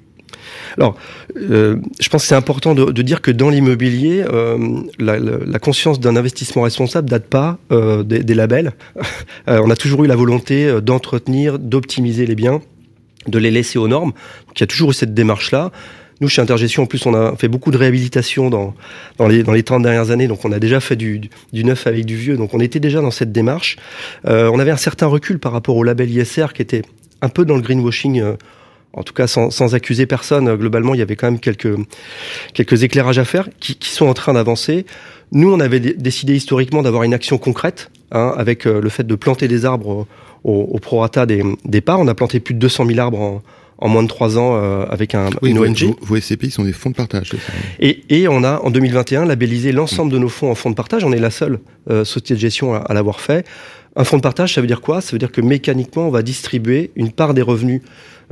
Alors, 0.78 0.96
euh, 1.38 1.78
je 2.00 2.10
pense 2.10 2.24
que 2.24 2.28
c'est 2.28 2.36
important 2.36 2.74
de, 2.76 3.02
dire 3.02 3.22
que 3.22 3.32
dans 3.32 3.50
l'immobilier, 3.50 4.24
euh, 4.28 4.58
la, 5.00 5.60
conscience 5.60 6.00
d'un 6.00 6.16
investissement 6.16 6.64
responsable 6.64 7.10
date 7.10 7.26
pas 7.26 7.58
euh, 7.72 8.04
des, 8.04 8.34
labels. 8.34 8.74
On 9.48 9.70
a 9.70 9.76
toujours 9.76 10.04
eu 10.04 10.08
la 10.08 10.16
volonté 10.16 10.82
d'entretenir, 10.82 11.60
d'optimiser 11.60 12.26
les 12.26 12.36
biens, 12.36 12.62
de 13.28 13.40
les 13.40 13.52
laisser 13.52 13.78
aux 13.78 13.88
normes. 13.88 14.12
Donc, 14.48 14.60
il 14.60 14.62
y 14.62 14.64
a 14.64 14.68
toujours 14.68 14.92
eu 14.92 14.94
cette 14.94 15.14
démarche-là. 15.14 15.72
Nous, 16.22 16.30
chez 16.30 16.42
Intergestion, 16.42 16.84
en 16.84 16.86
plus, 16.86 17.06
on 17.06 17.14
a 17.14 17.36
fait 17.36 17.48
beaucoup 17.48 17.72
de 17.72 17.78
réhabilitation 17.78 18.50
dans, 18.50 18.76
les, 19.28 19.44
dans 19.44 19.52
les 19.52 19.64
30 19.64 19.84
dernières 19.84 20.12
années. 20.12 20.28
Donc, 20.28 20.46
on 20.46 20.52
a 20.52 20.60
déjà 20.60 20.80
fait 20.80 20.96
du, 20.96 21.30
neuf 21.52 21.88
avec 21.88 22.06
du 22.06 22.16
vieux. 22.16 22.38
Donc, 22.38 22.54
on 22.54 22.60
était 22.60 22.80
déjà 22.80 23.02
dans 23.02 23.12
cette 23.12 23.32
démarche. 23.32 23.78
On 24.24 24.60
avait 24.60 24.72
un 24.72 24.78
certain 24.78 25.08
recul 25.08 25.40
par 25.40 25.52
rapport 25.52 25.76
au 25.76 25.84
label 25.84 26.10
ISR 26.10 26.48
qui 26.54 26.62
était 26.62 26.84
un 27.22 27.30
peu 27.30 27.46
dans 27.46 27.56
le 27.56 27.62
greenwashing 27.62 28.22
en 28.94 29.04
tout 29.04 29.14
cas 29.14 29.28
sans, 29.28 29.50
sans, 29.50 29.76
accuser 29.76 30.06
personne, 30.06 30.56
globalement, 30.56 30.94
il 30.94 31.00
y 31.00 31.02
avait 31.02 31.16
quand 31.16 31.28
même 31.28 31.40
quelques, 31.40 31.76
quelques 32.54 32.84
éclairages 32.84 33.20
à 33.20 33.26
faire 33.26 33.50
qui, 33.60 33.76
qui 33.76 33.90
sont 33.90 34.08
en 34.08 34.14
train 34.14 34.34
d'avancer. 34.34 34.86
Nous, 35.32 35.52
on 35.52 35.60
avait 35.60 35.80
décidé 35.80 36.36
historiquement 36.36 36.84
d'avoir 36.84 37.04
une 37.04 37.14
action 37.14 37.38
concrète, 37.38 37.90
hein, 38.12 38.34
avec 38.38 38.68
euh, 38.68 38.80
le 38.80 38.90
fait 38.90 39.06
de 39.06 39.16
planter 39.16 39.48
des 39.48 39.66
arbres 39.66 40.06
au, 40.44 40.52
au 40.54 40.80
prorata 40.80 41.26
des, 41.26 41.44
des 41.66 41.82
parts. 41.82 42.00
On 42.00 42.08
a 42.08 42.14
planté 42.14 42.40
plus 42.40 42.54
de 42.54 42.60
200 42.60 42.86
000 42.86 43.00
arbres 43.00 43.20
en, 43.20 43.42
en 43.80 43.90
moins 43.90 44.04
de 44.04 44.08
trois 44.08 44.38
ans 44.38 44.56
euh, 44.56 44.86
avec 44.90 45.16
un, 45.16 45.30
oui, 45.42 45.50
une 45.52 45.58
vos, 45.58 45.66
ONG. 45.66 45.96
Vos, 46.02 46.16
vos, 46.16 46.20
SCPI 46.20 46.52
sont 46.52 46.64
des 46.64 46.72
fonds 46.72 46.92
de 46.92 46.96
partage. 46.96 47.32
Et, 47.80 48.04
et, 48.10 48.28
on 48.28 48.44
a 48.44 48.60
en 48.60 48.70
2021 48.70 49.26
labellisé 49.26 49.72
l'ensemble 49.72 50.12
mmh. 50.12 50.16
de 50.16 50.20
nos 50.20 50.30
fonds 50.30 50.52
en 50.52 50.56
fonds 50.56 50.70
de 50.70 50.76
partage. 50.76 51.04
On 51.04 51.12
est 51.12 51.20
la 51.20 51.32
seule 51.32 51.60
euh, 51.90 52.06
société 52.06 52.36
de 52.36 52.40
gestion 52.40 52.74
à, 52.76 52.78
à 52.78 52.94
l'avoir 52.94 53.20
fait. 53.20 53.46
Un 53.96 54.04
fonds 54.04 54.18
de 54.18 54.22
partage, 54.22 54.56
ça 54.56 54.62
veut 54.62 54.68
dire 54.68 54.82
quoi? 54.82 55.02
Ça 55.02 55.12
veut 55.12 55.20
dire 55.20 55.32
que 55.32 55.42
mécaniquement, 55.42 56.08
on 56.08 56.12
va 56.12 56.24
distribuer 56.24 56.92
une 56.96 57.12
part 57.12 57.34
des 57.34 57.44
revenus 57.44 57.82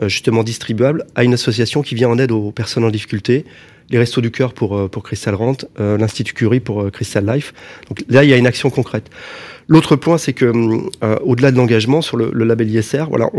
euh, 0.01 0.10
justement 0.10 0.44
distribuables 0.44 1.06
à 1.15 1.24
une 1.24 1.34
association 1.34 1.84
qui 1.84 1.94
vient 1.94 2.10
en 2.10 2.18
aide 2.18 2.32
aux 2.32 2.51
personnes 2.51 2.84
en 2.84 2.89
difficulté, 2.89 3.46
les 3.91 4.00
Restos 4.00 4.22
du 4.22 4.32
Cœur 4.32 4.53
pour, 4.53 4.75
euh, 4.75 4.88
pour 4.88 5.03
Crystal 5.03 5.36
Rent, 5.36 5.58
euh, 5.80 5.98
l'Institut 5.98 6.34
Curie 6.34 6.62
pour 6.62 6.89
Crystal 6.91 7.24
Life. 7.25 7.53
Donc 7.89 8.03
là, 8.10 8.24
il 8.24 8.30
y 8.30 8.34
a 8.34 8.38
une 8.38 8.48
action 8.48 8.72
concrète. 8.72 9.10
L'autre 9.68 9.96
point, 9.96 10.18
c'est 10.18 10.34
que 10.34 10.51
au-delà 11.24 11.51
de 11.51 11.58
l'engagement 11.58 12.01
sur 12.01 12.18
le, 12.18 12.32
label 12.32 12.70
ISR, 12.70 13.06
voilà, 13.08 13.30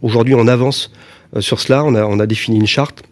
aujourd'hui 0.00 0.34
on 0.34 0.46
avance 0.46 0.90
sur 1.40 1.60
cela. 1.60 1.84
On 1.84 1.94
a, 1.94 2.04
on 2.06 2.18
a 2.18 2.26
défini 2.26 2.56
une 2.56 2.66
charte. 2.66 3.02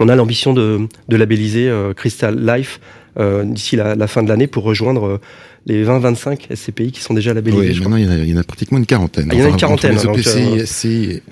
On 0.00 0.08
a 0.08 0.16
l'ambition 0.16 0.54
de, 0.54 0.88
de 1.08 1.16
labelliser 1.16 1.70
Crystal 1.96 2.34
Life 2.34 2.80
d'ici 3.16 3.76
la, 3.76 3.94
la, 3.94 4.06
fin 4.06 4.22
de 4.22 4.28
l'année 4.28 4.46
pour 4.46 4.64
rejoindre 4.64 5.20
les 5.68 5.84
20-25 5.84 6.54
SCPI 6.54 6.92
qui 6.92 7.00
sont 7.02 7.14
déjà 7.14 7.34
labellisés. 7.34 7.60
Oui, 7.60 7.80
maintenant 7.80 7.96
il 7.96 8.04
y, 8.04 8.08
en 8.08 8.10
a, 8.10 8.16
il 8.16 8.30
y, 8.30 8.34
en 8.34 8.40
a, 8.40 8.42
pratiquement 8.42 8.78
une 8.78 8.86
quarantaine. 8.86 9.28
Il 9.32 9.38
y 9.38 9.42
en 9.42 9.46
a 9.46 9.48
une 9.50 9.56
quarantaine. 9.56 9.98
EPCI, 9.98 10.66
SCI, 10.66 11.22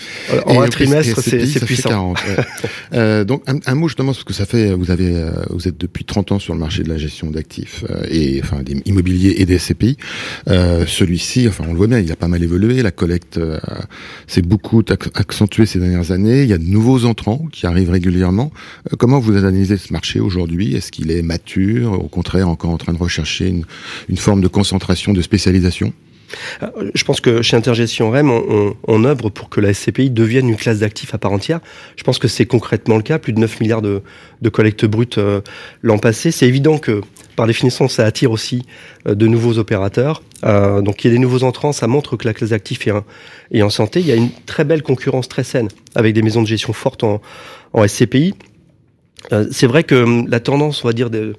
en 0.44 0.60
un 0.60 0.68
trimestre, 0.68 1.20
c'est 1.20 1.64
puissant. 1.64 1.88
40, 1.88 2.18
ouais. 2.18 2.44
euh, 2.92 3.24
donc 3.24 3.42
un, 3.46 3.58
un, 3.64 3.74
mot 3.74 3.88
justement 3.88 4.12
parce 4.12 4.24
que 4.24 4.34
ça 4.34 4.44
fait, 4.44 4.74
vous 4.74 4.90
avez, 4.90 5.24
vous 5.50 5.66
êtes 5.66 5.78
depuis 5.78 6.04
30 6.04 6.32
ans 6.32 6.38
sur 6.38 6.52
le 6.52 6.60
marché 6.60 6.82
de 6.82 6.88
la 6.88 6.98
gestion 6.98 7.30
d'actifs 7.30 7.84
et 8.10 8.40
enfin 8.42 8.62
des 8.62 8.82
immobiliers 8.84 9.36
et 9.38 9.46
des 9.46 9.58
SCPI. 9.58 9.96
Celui-ci, 10.46 11.48
enfin 11.48 11.64
on 11.66 11.72
le 11.72 11.78
voit 11.78 11.86
bien, 11.86 11.98
il 11.98 12.12
a 12.12 12.16
pas 12.16 12.28
mal 12.28 12.42
évolué. 12.42 12.82
La 12.82 12.92
collecte 12.92 13.40
s'est 14.26 14.42
beaucoup 14.42 14.82
accentuée 15.14 15.64
ces 15.64 15.78
dernières 15.78 16.10
années. 16.10 16.42
Il 16.42 16.48
y 16.48 16.52
a 16.52 16.58
de 16.58 16.64
nouveaux 16.64 17.06
entrants 17.06 17.46
qui 17.50 17.66
arrivent 17.66 17.90
régulièrement. 17.90 18.52
comment 18.98 19.18
vous 19.18 19.34
analysez 19.36 19.78
ce 19.78 19.94
marché 19.94 20.20
aujourd'hui? 20.20 20.74
Est-ce 20.74 20.92
qu'il 20.92 21.10
est 21.10 21.22
mature? 21.22 21.75
Au 21.84 22.08
contraire, 22.08 22.48
encore 22.48 22.70
en 22.70 22.78
train 22.78 22.92
de 22.92 22.98
rechercher 22.98 23.48
une, 24.08 24.16
forme 24.16 24.40
de 24.40 24.48
concentration, 24.48 25.12
de 25.12 25.22
spécialisation 25.22 25.92
je 26.94 27.04
pense 27.04 27.20
que 27.20 27.40
chez 27.40 27.56
Intergestion 27.56 28.10
REM, 28.10 28.30
on, 28.30 29.04
œuvre 29.04 29.30
pour 29.30 29.48
que 29.48 29.60
la 29.60 29.72
SCPI 29.72 30.10
devienne 30.10 30.48
une 30.48 30.56
classe 30.56 30.80
d'actifs 30.80 31.14
à 31.14 31.18
part 31.18 31.30
entière. 31.30 31.60
Je 31.96 32.02
pense 32.02 32.18
que 32.18 32.26
c'est 32.26 32.46
concrètement 32.46 32.96
le 32.96 33.02
cas. 33.02 33.20
Plus 33.20 33.32
de 33.32 33.38
9 33.38 33.60
milliards 33.60 33.80
de, 33.80 34.02
collectes 34.50 34.84
brutes 34.84 35.18
euh, 35.18 35.40
l'an 35.82 35.98
passé. 35.98 36.32
C'est 36.32 36.48
évident 36.48 36.78
que, 36.78 37.00
par 37.36 37.46
définition, 37.46 37.88
ça 37.88 38.04
attire 38.04 38.32
aussi 38.32 38.66
euh, 39.06 39.14
de 39.14 39.28
nouveaux 39.28 39.58
opérateurs. 39.58 40.20
Euh, 40.44 40.82
donc, 40.82 41.04
il 41.04 41.08
y 41.08 41.10
a 41.10 41.14
des 41.14 41.20
nouveaux 41.20 41.44
entrants. 41.44 41.72
Ça 41.72 41.86
montre 41.86 42.16
que 42.16 42.26
la 42.26 42.34
classe 42.34 42.50
d'actifs 42.50 42.88
est, 43.52 43.62
en 43.62 43.70
santé. 43.70 44.00
Il 44.00 44.06
y 44.06 44.12
a 44.12 44.16
une 44.16 44.30
très 44.46 44.64
belle 44.64 44.82
concurrence 44.82 45.28
très 45.28 45.44
saine 45.44 45.68
avec 45.94 46.12
des 46.12 46.22
maisons 46.22 46.42
de 46.42 46.48
gestion 46.48 46.72
fortes 46.72 47.04
en, 47.04 47.22
en 47.72 47.86
SCPI. 47.86 48.34
Euh, 49.32 49.46
c'est 49.50 49.66
vrai 49.66 49.84
que 49.84 49.94
hum, 49.94 50.28
la 50.28 50.40
tendance, 50.40 50.84
on 50.84 50.88
va 50.88 50.92
dire, 50.92 51.10
de, 51.10 51.34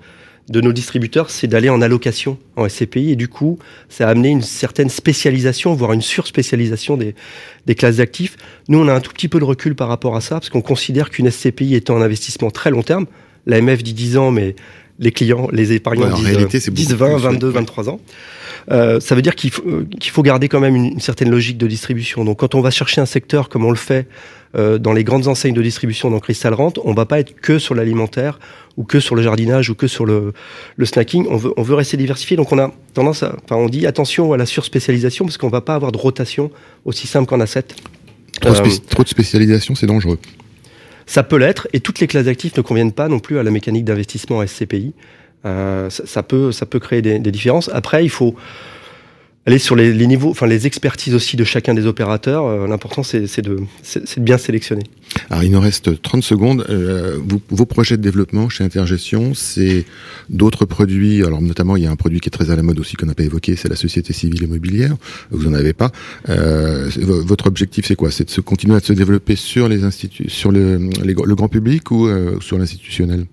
de 0.50 0.62
nos 0.62 0.72
distributeurs, 0.72 1.30
c'est 1.30 1.48
d'aller 1.48 1.70
en 1.70 1.82
allocation 1.82 2.38
en 2.56 2.68
SCPI 2.70 3.12
et 3.12 3.16
du 3.16 3.28
coup, 3.28 3.60
ça 3.90 4.08
a 4.08 4.12
amené 4.12 4.30
une 4.30 4.42
certaine 4.42 4.90
spécialisation, 4.90 5.74
voire 5.74 5.92
une 5.92 6.02
surspécialisation 6.02 6.98
des, 6.98 7.16
classes 7.76 7.98
d'actifs. 7.98 8.38
Nous, 8.70 8.80
on 8.80 8.88
a 8.88 8.94
un 8.94 9.02
tout 9.02 9.12
petit 9.12 9.28
peu 9.28 9.40
de 9.40 9.44
recul 9.44 9.76
par 9.76 9.90
rapport 9.90 10.16
à 10.16 10.22
ça 10.22 10.36
parce 10.36 10.50
qu'on 10.50 10.62
considère 10.62 11.10
qu'une 11.10 11.30
SCPI 11.30 11.76
étant 11.76 11.98
un 11.98 12.02
investissement 12.02 12.50
très 12.50 12.72
long 12.72 12.82
terme, 12.82 13.08
l'AMF 13.46 13.84
dit 13.84 13.94
10 13.94 14.18
ans, 14.18 14.32
mais 14.32 14.56
les 15.00 15.12
clients, 15.12 15.48
les 15.52 15.74
épargnants 15.74 16.16
disent, 16.16 16.26
réalité, 16.26 16.60
10, 16.60 16.94
20, 16.94 17.18
22, 17.18 17.50
23 17.50 17.90
ans. 17.90 18.00
Euh, 18.72 19.00
ça 19.00 19.16
veut 19.16 19.22
dire 19.22 19.36
qu'il 19.36 19.52
faut, 19.52 19.64
euh, 19.66 19.88
faut 20.02 20.24
garder 20.24 20.50
quand 20.50 20.60
même 20.60 20.76
une, 20.76 20.86
une, 20.86 21.00
certaine 21.00 21.30
logique 21.30 21.58
de 21.58 21.68
distribution. 21.68 22.26
Donc 22.26 22.40
quand 22.40 22.56
on 22.56 22.62
va 22.62 22.72
chercher 22.72 23.00
un 23.00 23.06
secteur 23.06 23.48
comme 23.48 23.64
on 23.64 23.70
le 23.70 23.78
fait 23.78 24.08
euh, 24.56 24.78
dans 24.78 24.92
les 24.92 25.04
grandes 25.04 25.28
enseignes 25.28 25.54
de 25.54 25.62
distribution 25.62 26.10
dans 26.10 26.20
Crystal 26.20 26.54
Rente, 26.54 26.80
on 26.84 26.94
va 26.94 27.06
pas 27.06 27.20
être 27.20 27.36
que 27.36 27.60
sur 27.60 27.76
l'alimentaire 27.76 28.40
ou 28.76 28.84
que 28.84 29.00
sur 29.00 29.16
le 29.16 29.22
jardinage 29.22 29.70
ou 29.70 29.76
que 29.76 29.88
sur 29.88 30.06
le, 30.06 30.34
le 30.76 30.86
snacking. 30.86 31.28
On 31.30 31.38
veut, 31.38 31.54
on 31.58 31.64
veut 31.64 31.76
rester 31.76 31.98
diversifié. 31.98 32.36
Donc 32.36 32.52
on 32.52 32.60
a 32.60 32.72
tendance 32.94 33.24
à, 33.24 33.36
enfin 33.44 33.56
on 33.56 33.70
dit 33.70 33.88
attention 33.88 34.34
à 34.34 34.38
la 34.38 34.46
surspécialisation 34.46 35.26
parce 35.26 35.38
qu'on 35.38 35.50
va 35.50 35.62
pas 35.62 35.76
avoir 35.76 35.92
de 35.92 35.98
rotation 35.98 36.52
aussi 36.86 37.08
simple 37.08 37.28
qu'en 37.28 37.40
asset. 37.40 37.66
Trop, 38.42 38.52
euh, 38.52 38.70
trop 38.90 39.04
de 39.04 39.10
spécialisation, 39.10 39.76
c'est 39.76 39.88
dangereux. 39.88 40.20
Ça 41.08 41.24
peut 41.24 41.38
l'être, 41.38 41.68
et 41.74 41.80
toutes 41.80 42.00
les 42.00 42.08
classes 42.08 42.26
d'actifs 42.26 42.56
ne 42.56 42.62
conviennent 42.62 42.92
pas 42.92 43.08
non 43.08 43.20
plus 43.20 43.40
à 43.40 43.44
la 43.44 43.50
mécanique 43.50 43.86
d'investissement 43.86 44.46
SCPI. 44.46 44.94
Euh, 45.46 45.90
ça, 45.90 46.22
peut, 46.22 46.52
créer 46.80 47.02
des 47.02 47.32
différences. 47.32 47.70
Après, 47.74 48.04
il 48.04 48.10
faut 48.10 48.36
aller 49.48 49.60
sur 49.60 49.76
les, 49.76 50.08
niveaux, 50.08 50.30
enfin 50.30 50.46
les 50.46 50.68
expertises 50.68 51.16
aussi 51.16 51.38
de 51.38 51.46
chacun 51.46 51.74
des 51.74 51.86
opérateurs. 51.86 52.46
Euh, 52.46 52.68
L'important, 52.68 53.02
c'est 53.02 53.42
de, 53.42 53.60
bien 54.18 54.38
sélectionner. 54.38 54.84
Il 55.42 55.52
nous 55.52 55.60
reste 55.60 56.02
30 56.02 56.22
secondes. 56.22 56.66
Euh, 56.70 57.18
vos 57.50 57.66
projets 57.66 57.96
de 57.96 58.02
développement 58.02 58.50
chez 58.50 58.66
Intergestion, 58.66 59.34
c'est 59.34 59.86
d'autres 60.30 60.66
produits. 60.66 61.24
Alors, 61.24 61.42
notamment, 61.42 61.78
il 61.78 61.84
y 61.84 61.88
a 61.88 61.92
un 61.92 61.96
produit 61.96 62.20
qui 62.20 62.28
est 62.28 62.32
très 62.32 62.52
à 62.52 62.56
la 62.58 62.62
mode 62.62 62.80
aussi 62.80 62.98
qu'on 62.98 63.06
n'a 63.06 63.16
pas 63.16 63.24
évoqué, 63.24 63.56
c'est 63.56 63.70
la 63.70 63.78
société 63.78 64.12
civile 64.12 64.44
immobilière. 64.44 64.96
Vous 65.32 65.48
en 65.48 65.54
avez 65.54 65.74
pas. 65.74 65.92
Euh, 66.28 66.90
votre 66.98 67.48
objectif, 67.48 67.86
c'est 67.88 67.96
quoi? 67.96 68.12
C'est 68.12 68.26
de 68.26 68.30
se 68.30 68.42
continuer 68.42 68.76
à 68.76 68.82
se 68.82 68.92
développer 68.92 69.38
sur 69.38 69.70
les 69.70 69.86
instituts, 69.86 70.30
sur 70.30 70.52
le 70.52 71.36
grand 71.36 71.48
public 71.48 71.90
ou 71.92 72.08
euh, 72.08 72.38
sur 72.42 72.58
l'institutionnel? 72.58 73.26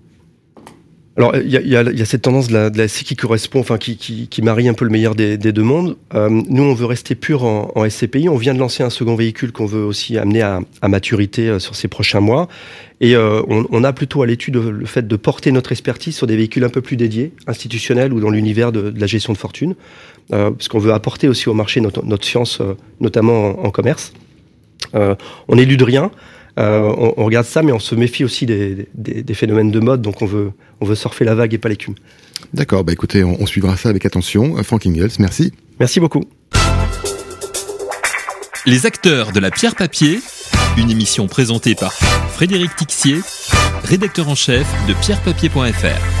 Alors, 1.17 1.33
il 1.37 1.49
y 1.49 1.55
a, 1.55 1.61
y, 1.61 1.95
y 1.95 2.01
a, 2.01 2.05
cette 2.05 2.23
tendance 2.23 2.49
de 2.49 2.53
la, 2.53 2.69
de 2.69 2.77
la 2.77 2.87
qui 2.87 3.15
correspond, 3.15 3.61
enfin, 3.61 3.77
qui, 3.77 3.95
qui, 3.95 4.27
qui, 4.27 4.41
marie 4.41 4.67
un 4.67 4.73
peu 4.73 4.83
le 4.83 4.91
meilleur 4.91 5.15
des, 5.15 5.37
des 5.37 5.53
deux 5.53 5.63
mondes. 5.63 5.95
Euh, 6.13 6.29
nous, 6.29 6.63
on 6.63 6.73
veut 6.73 6.85
rester 6.85 7.15
pur 7.15 7.45
en, 7.45 7.71
en, 7.73 7.89
SCPI. 7.89 8.27
On 8.27 8.35
vient 8.35 8.53
de 8.53 8.59
lancer 8.59 8.83
un 8.83 8.89
second 8.89 9.15
véhicule 9.15 9.53
qu'on 9.53 9.65
veut 9.65 9.83
aussi 9.83 10.17
amener 10.17 10.41
à, 10.41 10.59
à 10.81 10.89
maturité 10.89 11.47
euh, 11.47 11.59
sur 11.59 11.75
ces 11.75 11.87
prochains 11.87 12.19
mois. 12.19 12.49
Et 12.99 13.15
euh, 13.15 13.41
on, 13.47 13.65
on, 13.71 13.83
a 13.83 13.93
plutôt 13.93 14.23
à 14.23 14.25
l'étude 14.25 14.55
le 14.55 14.85
fait 14.85 15.07
de 15.07 15.15
porter 15.15 15.51
notre 15.51 15.71
expertise 15.71 16.15
sur 16.15 16.27
des 16.27 16.35
véhicules 16.35 16.63
un 16.63 16.69
peu 16.69 16.81
plus 16.81 16.97
dédiés, 16.97 17.33
institutionnels 17.47 18.13
ou 18.13 18.19
dans 18.19 18.29
l'univers 18.29 18.71
de, 18.71 18.89
de, 18.89 18.99
la 18.99 19.07
gestion 19.07 19.33
de 19.33 19.37
fortune, 19.37 19.75
euh, 20.33 20.51
parce 20.51 20.67
qu'on 20.67 20.79
veut 20.79 20.93
apporter 20.93 21.27
aussi 21.27 21.49
au 21.49 21.53
marché 21.53 21.81
notre, 21.81 22.05
notre 22.05 22.25
science, 22.25 22.59
euh, 22.61 22.73
notamment 22.99 23.63
en, 23.65 23.69
commerce. 23.69 24.13
Euh, 24.95 25.15
on 25.47 25.57
élude 25.57 25.81
rien. 25.81 26.11
Euh, 26.57 26.93
on, 26.97 27.13
on, 27.17 27.25
regarde 27.25 27.45
ça, 27.45 27.61
mais 27.61 27.71
on 27.71 27.79
se 27.79 27.95
méfie 27.95 28.23
aussi 28.23 28.45
des, 28.45 28.87
des, 28.93 29.23
des, 29.23 29.33
phénomènes 29.33 29.71
de 29.71 29.79
mode, 29.79 30.01
donc 30.01 30.21
on 30.21 30.25
veut, 30.25 30.51
on 30.79 30.85
veut 30.85 30.95
surfer 30.95 31.25
la 31.25 31.35
vague 31.35 31.53
et 31.53 31.57
pas 31.57 31.67
l'écume. 31.67 31.95
D'accord, 32.53 32.83
bah 32.83 32.93
écoutez, 32.93 33.23
on, 33.23 33.41
on, 33.41 33.45
suivra 33.45 33.75
ça 33.75 33.89
avec 33.89 34.05
attention. 34.05 34.55
Frank 34.63 34.85
Ingels, 34.85 35.11
merci. 35.19 35.51
Merci 35.79 35.99
beaucoup. 35.99 36.23
Les 38.65 38.85
acteurs 38.85 39.31
de 39.31 39.39
la 39.39 39.51
pierre 39.51 39.75
papier, 39.75 40.19
une 40.77 40.89
émission 40.89 41.27
présentée 41.27 41.75
par 41.75 41.93
Frédéric 41.93 42.75
Tixier, 42.75 43.19
rédacteur 43.83 44.29
en 44.29 44.35
chef 44.35 44.65
de 44.87 44.93
pierrepapier.fr. 44.93 46.14